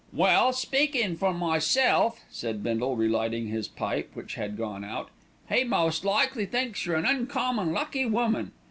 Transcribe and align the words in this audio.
"Well! 0.13 0.51
speakin' 0.51 1.15
for 1.15 1.31
myself," 1.31 2.23
said 2.31 2.63
Bindle, 2.63 2.95
relighting 2.95 3.49
his 3.49 3.67
pipe, 3.67 4.09
which 4.15 4.33
had 4.33 4.57
gone 4.57 4.83
out, 4.83 5.11
"he 5.47 5.63
most 5.63 6.03
likely 6.03 6.47
thinks 6.47 6.87
you're 6.87 6.95
an 6.95 7.05
uncommon 7.05 7.71
lucky 7.71 8.07
woman. 8.07 8.51